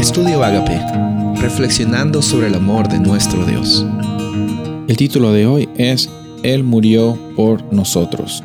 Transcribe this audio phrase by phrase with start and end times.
[0.00, 0.80] Estudio Agape,
[1.42, 3.84] reflexionando sobre el amor de nuestro Dios.
[4.88, 6.08] El título de hoy es
[6.42, 8.42] Él murió por nosotros.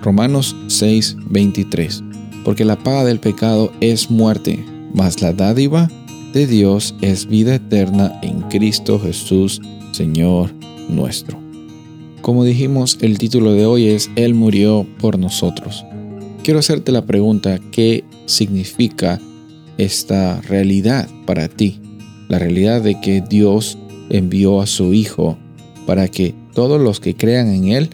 [0.00, 2.02] Romanos 6:23.
[2.46, 4.64] Porque la paga del pecado es muerte,
[4.94, 5.90] mas la dádiva
[6.32, 9.60] de Dios es vida eterna en Cristo Jesús,
[9.92, 10.50] Señor
[10.88, 11.38] nuestro.
[12.22, 15.84] Como dijimos, el título de hoy es Él murió por nosotros.
[16.42, 19.20] Quiero hacerte la pregunta, ¿qué significa
[19.78, 21.80] esta realidad para ti?
[22.28, 23.78] La realidad de que Dios
[24.10, 25.38] envió a su Hijo
[25.86, 27.90] para que todos los que crean en Él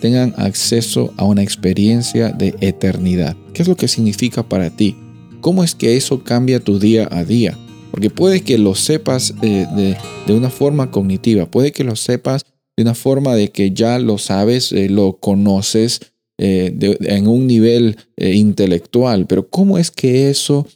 [0.00, 3.36] tengan acceso a una experiencia de eternidad.
[3.52, 4.96] ¿Qué es lo que significa para ti?
[5.40, 7.56] ¿Cómo es que eso cambia tu día a día?
[7.90, 9.96] Porque puede que lo sepas de,
[10.28, 12.44] una forma cognitiva, puede que lo sepas
[12.76, 16.00] de una forma de que ya lo sabes, eh, lo conoces
[16.38, 20.66] eh, en un nivel eh, intelectual, pero ¿cómo es que eso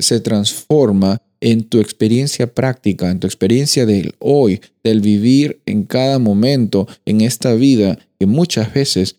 [0.00, 6.18] se transforma en tu experiencia práctica, en tu experiencia del hoy, del vivir en cada
[6.18, 9.16] momento, en esta vida, que muchas veces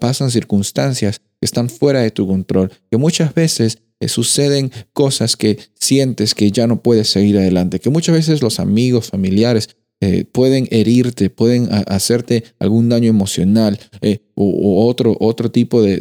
[0.00, 6.34] pasan circunstancias que están fuera de tu control, que muchas veces suceden cosas que sientes
[6.34, 11.28] que ya no puedes seguir adelante, que muchas veces los amigos, familiares eh, pueden herirte,
[11.28, 15.98] pueden hacerte algún daño emocional eh, o, otro, otro tipo de,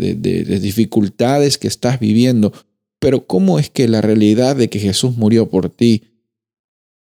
[0.62, 2.54] dificultades que estás viviendo.
[3.00, 6.04] Pero ¿cómo es que la realidad de que Jesús murió por ti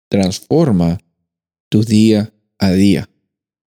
[0.09, 0.99] transforma
[1.69, 3.09] tu día a día?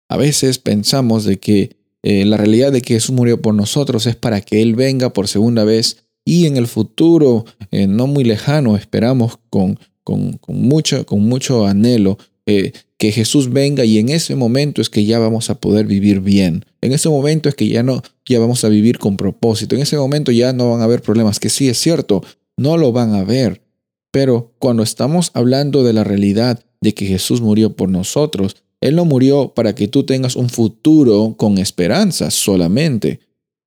[0.08, 4.16] A veces pensamos de que eh, la realidad de que Jesús murió por nosotros es
[4.16, 9.38] para que Él venga por segunda vez y en el futuro, no muy lejano, esperamos
[9.50, 15.04] con, con, mucho, con mucho anhelo, que Jesús venga y en ese momento es que
[15.04, 16.64] ya vamos a poder vivir bien.
[16.80, 19.76] En ese momento es que ya no, ya vamos a vivir con propósito.
[19.76, 22.22] En ese momento ya no van a haber problemas, que sí es cierto,
[22.56, 23.62] no lo van a ver.
[24.10, 29.04] Pero cuando estamos hablando de la realidad de que Jesús murió por nosotros, Él no
[29.04, 33.20] murió para que tú tengas un futuro con esperanza solamente.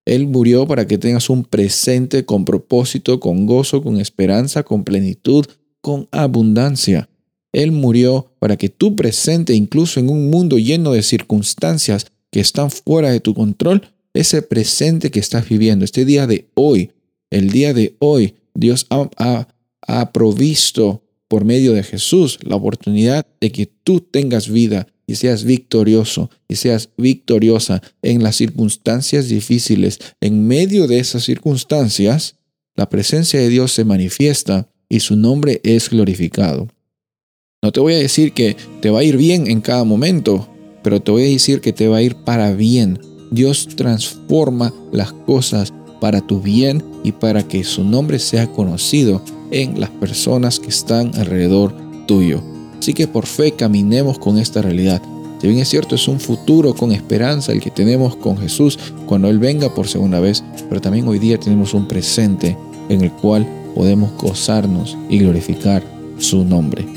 [0.05, 5.45] Él murió para que tengas un presente con propósito, con gozo, con esperanza, con plenitud,
[5.81, 7.09] con abundancia.
[7.57, 12.69] Él murió para que tú presente, incluso en un mundo lleno de circunstancias que están
[12.69, 13.81] fuera de tu control,
[14.13, 16.91] ese presente que estás viviendo, este día de hoy,
[17.31, 19.47] el día de hoy, Dios ha,
[19.81, 25.43] ha provisto por medio de Jesús la oportunidad de que tú tengas vida y seas
[25.43, 29.97] victorioso y seas victoriosa en las circunstancias difíciles.
[30.21, 32.35] En medio de esas circunstancias,
[32.75, 36.67] la presencia de Dios se manifiesta y su nombre es glorificado.
[37.63, 40.47] No te voy a decir que te va a ir bien en cada momento,
[40.83, 42.99] pero te voy a decir que te va a ir para bien.
[43.31, 49.79] Dios transforma las cosas para tu bien y para que su nombre sea conocido en
[49.79, 51.73] las personas que están alrededor
[52.05, 52.43] tuyo.
[52.77, 55.01] Así que por fe caminemos con esta realidad.
[55.41, 59.31] Si bien es cierto, es un futuro con esperanza el que tenemos con Jesús cuando
[59.31, 62.55] Él venga por segunda vez, pero también hoy día tenemos un presente
[62.87, 65.83] en el cual podemos gozarnos y glorificar
[66.19, 66.96] su nombre.